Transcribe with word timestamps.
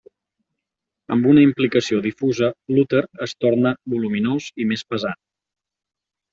Amb 1.15 1.27
una 1.33 1.43
implicació 1.47 1.99
difusa, 2.07 2.49
l'úter 2.75 3.03
es 3.27 3.37
torna 3.45 3.75
voluminós 3.95 4.51
i 4.65 4.71
més 4.75 4.87
pesat. 4.95 5.25